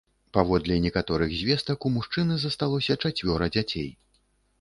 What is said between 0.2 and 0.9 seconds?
Паводле